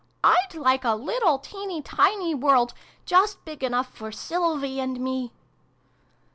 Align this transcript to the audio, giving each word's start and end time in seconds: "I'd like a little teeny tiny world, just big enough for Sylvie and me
"I'd 0.23 0.55
like 0.55 0.83
a 0.83 0.95
little 0.95 1.37
teeny 1.37 1.83
tiny 1.83 2.33
world, 2.33 2.73
just 3.05 3.45
big 3.45 3.63
enough 3.63 3.93
for 3.93 4.11
Sylvie 4.11 4.79
and 4.79 4.99
me 4.99 5.31